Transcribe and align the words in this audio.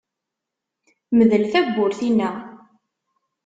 Mdel 1.17 1.43
tawwurt-inna. 1.51 2.29